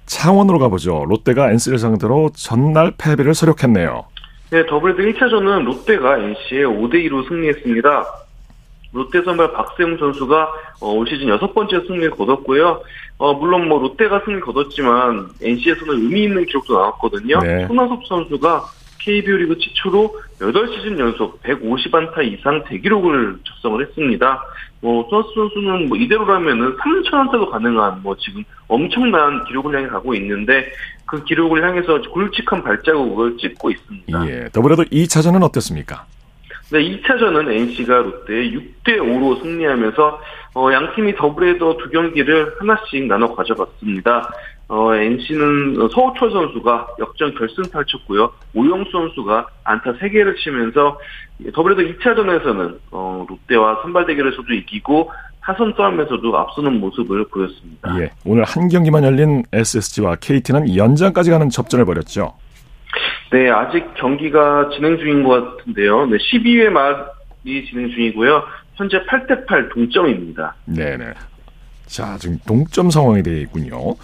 [0.07, 1.07] 창원으로 가보죠.
[1.09, 4.05] 롯데가 NC를 상대로 전날 패배를 서력했네요.
[4.51, 8.05] 네, 더블헤더 1차전은 롯데가 NC에 5대2로 승리했습니다.
[8.93, 10.49] 롯데 선발 박세웅 선수가
[10.81, 12.81] 어, 올 시즌 여섯 번째 승리를 거뒀고요.
[13.19, 17.39] 어, 물론 뭐 롯데가 승리 거뒀지만 NC에서는 의미 있는 기록도 나왔거든요.
[17.41, 17.67] 네.
[17.67, 18.65] 손아섭 선수가
[19.01, 24.43] KBO 리그 최초로 8시즌 연속 150안타 이상 대기록을 작성을 했습니다.
[24.81, 30.67] 뭐, 손아섭 선수는 뭐 이대로라면은 3천안타도 가능한 뭐 지금 엄청난 기록을 향해 가고 있는데
[31.07, 34.29] 그 기록을 향해서 굵직한 발자국을 찍고 있습니다.
[34.29, 34.49] 예.
[34.53, 36.07] 더불어도 2차전은 어땠습니까?
[36.71, 40.21] 네, 2차전은 NC가 롯데에 6대 5로 승리하면서
[40.57, 44.33] 어, 양 팀이 더블헤더 두 경기를 하나씩 나눠 가져갔습니다.
[44.69, 48.33] 어, NC는 서우철 선수가 역전 결승타를 쳤고요.
[48.55, 50.99] 오영수 선수가 안타 3개를 치면서
[51.53, 55.11] 더블헤더 2차전에서는 어, 롯데와 선발 대결에서도 이기고
[55.43, 58.01] 타선 싸움에서도 앞서는 모습을 보였습니다.
[58.01, 62.33] 예, 오늘 한 경기만 열린 SSG와 KT는 연장까지 가는 접전을 벌였죠.
[63.31, 66.07] 네, 아직 경기가 진행 중인 것 같은데요.
[66.07, 68.43] 네, 12회 말이 진행 중이고요.
[68.75, 70.55] 현재 8대 8 동점입니다.
[70.67, 71.13] 네 네.
[71.87, 73.95] 자, 지금 동점 상황이 되어 있군요.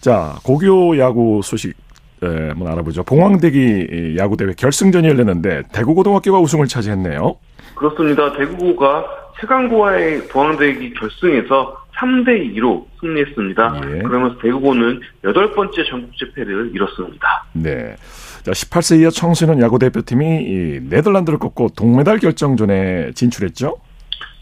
[0.00, 1.74] 자, 고교 야구 소식
[2.20, 3.02] 한번 알아보죠.
[3.04, 7.36] 봉황대기 야구대회 결승전이 열렸는데 대구고등학교가 우승을 차지했네요.
[7.74, 8.32] 그렇습니다.
[8.32, 9.04] 대구가
[9.40, 13.80] 최강고와의 부항대기 결승에서 3대 2로 승리했습니다.
[13.84, 14.02] 예.
[14.02, 17.46] 그러면서 대구고는 여덟 번째 전국 집회를 이뤘습니다.
[17.52, 17.94] 네.
[18.42, 23.78] 자, 18세 이하 청소년 야구 대표팀이 네덜란드를 꺾고 동메달 결정전에 진출했죠?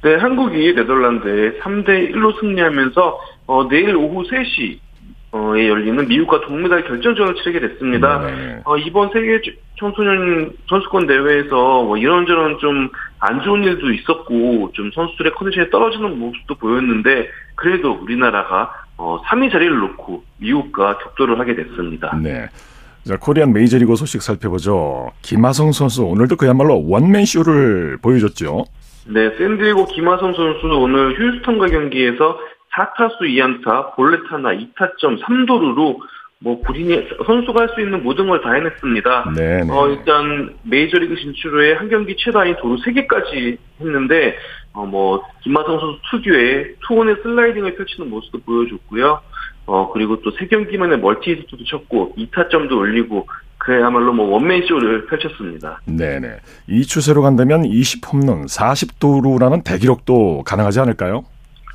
[0.02, 4.78] 네, 한국이 네덜란드에 3대 1로 승리하면서 어, 내일 오후 3시
[5.34, 8.18] 에 열리는 미국과 동메달 결정전을 치르게 됐습니다.
[8.20, 8.60] 네.
[8.64, 9.40] 어, 이번 세계
[9.78, 12.90] 청소년 선수권 대회에서 뭐 이런저런 좀
[13.24, 19.78] 안 좋은 일도 있었고 좀 선수들의 컨디션이 떨어지는 모습도 보였는데 그래도 우리나라가 어, 3위 자리를
[19.78, 22.16] 놓고 미국과 격돌을 하게 됐습니다.
[22.20, 22.48] 네.
[23.04, 25.12] 자, 코리안 메이저리그 소식 살펴보죠.
[25.22, 28.64] 김하성 선수 오늘도 그야말로 원맨 쇼를 보여줬죠.
[29.06, 32.38] 네, 샌디에고 김하성 선수 오늘 휴스턴과 경기에서
[32.76, 35.98] 4타수 2안타, 볼넷 하나, 2타점 3도루로
[36.38, 39.32] 뭐 본인이 선수가 할 수 있는 모든 걸 다 해냈습니다.
[39.36, 39.70] 네, 네.
[39.70, 44.36] 어, 일단 메이저리그 진출 후에 한 경기 최다인 도루 3개까지 했는데
[44.72, 49.20] 어, 뭐 김마성 선수 특유의 투혼의 슬라이딩을 펼치는 모습도 보여줬고요.
[49.66, 55.80] 어, 그리고 또 3경기만에 멀티히트도 쳤고 2타점도 올리고 그야말로 뭐 원맨 쇼를 펼쳤습니다.
[55.84, 56.38] 네네.
[56.66, 61.22] 이 추세로 간다면 20홈런 40도루라는 대기록도 가능하지 않을까요?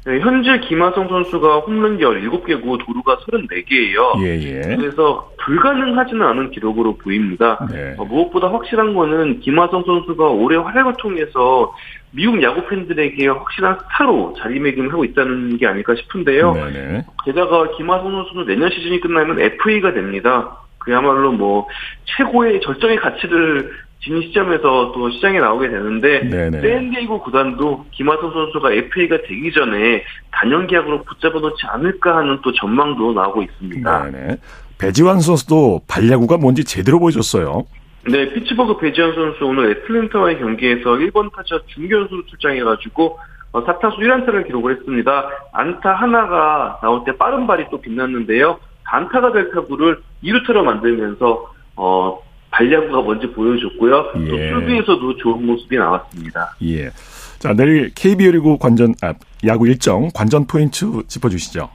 [0.08, 4.24] 네, 현재 김하성 선수가 홈런 17개고 도루가 34개예요.
[4.24, 4.76] 예, 예.
[4.78, 7.60] 그래서 불가능하지는 않은 기록으로 보입니다.
[7.70, 7.94] 네.
[7.98, 11.76] 어, 무엇보다 확실한 거는 김하성 선수가 올해 활약을 통해서
[12.12, 16.54] 미국 야구 팬들에게 확실한 스타로 자리매김하고 있다는 게 아닐까 싶은데요.
[16.54, 17.06] 네네.
[17.26, 20.58] 게다가 김하성 선수는 내년 시즌이 끝나면 FA가 됩니다.
[20.80, 21.68] 그야말로 뭐
[22.06, 29.52] 최고의 절정의 가치를 지금 시점에서 또 시장에 나오게 되는데 샌디에이고 구단도 김하성 선수가 FA가 되기
[29.52, 34.12] 전에 단연 계약으로 붙잡아 놓지 않을까 하는 또 전망도 나오고 있습니다.
[34.12, 34.38] 네네.
[34.78, 37.66] 배지환 선수도 발야구가 뭔지 제대로 보여줬어요.
[38.10, 43.20] 네, 피츠버그 배지환 선수 오늘 애틀랜타와의 경기에서 1번 타자 중견수로 출장해가지고
[43.54, 45.30] 4타수 어, 1안타를 기록을 했습니다.
[45.52, 48.60] 안타 하나가 나올 때 빠른 발이 또 빛났는데요.
[48.86, 52.20] 단타가 될 타구를 2루타로 만들면서 어,
[52.58, 54.12] 발야구가 먼저 보여줬고요.
[54.18, 54.28] 예.
[54.30, 56.56] 또 수비에서도 좋은 모습이 나왔습니다.
[56.64, 56.90] 예.
[57.38, 59.14] 자, 내일 KBO 리그 관전 아,
[59.46, 61.70] 야구 일정 관전 포인트 짚어 주시죠.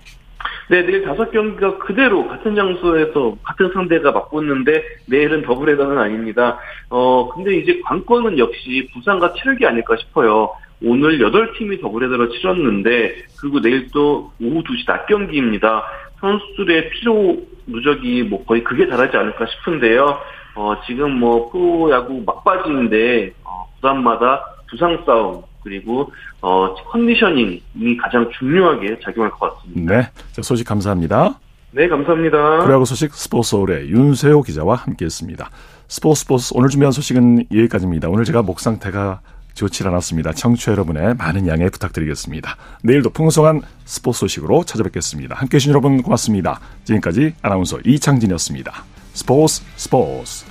[0.68, 6.58] 네, 내일 다섯 경기가 그대로 같은 장소에서 같은 상대가 맞붙는데 내일은 더블헤더는 아닙니다.
[6.88, 10.50] 어, 근데 이제 관건은 역시 부산과 체력이 아닐까 싶어요.
[10.84, 15.84] 오늘 8팀이 더블헤더를 치렀는데 그리고 내일 또 오후 2시 낮 경기입니다.
[16.20, 20.18] 선수들의 피로 누적이 뭐 거의 그게 다르지 않을까 싶은데요.
[20.54, 29.30] 어, 지금 뭐 프로야구 막바지인데 어, 구단마다 부상 싸움 그리고 어, 컨디셔닝이 가장 중요하게 작용할
[29.32, 29.96] 것 같습니다.
[29.96, 30.10] 네,
[30.42, 31.38] 소식 감사합니다.
[31.70, 32.60] 네, 감사합니다.
[32.60, 35.50] 프로야구 소식 스포츠 서울의 윤세호 기자와 함께했습니다.
[35.88, 38.08] 스포츠 스포츠 오늘 준비한 소식은 여기까지입니다.
[38.08, 39.20] 오늘 제가 목 상태가
[39.54, 40.32] 좋지 않았습니다.
[40.32, 42.56] 청취자 여러분의 많은 양해 부탁드리겠습니다.
[42.82, 45.34] 내일도 풍성한 스포츠 소식으로 찾아뵙겠습니다.
[45.36, 46.60] 함께해 주신 여러분 고맙습니다.
[46.84, 48.91] 지금까지 아나운서 이창진이었습니다.
[49.14, 50.44] Spores, spores.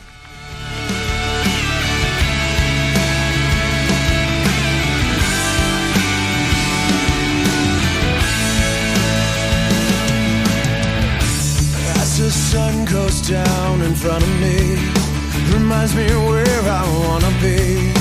[11.95, 15.01] As the sun goes down in front of me
[15.49, 17.91] Reminds me where I wanna be.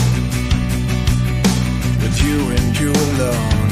[2.02, 3.70] With you and you alone.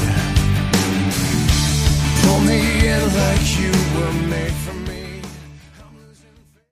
[2.21, 4.88] Pull me in like you were made for me.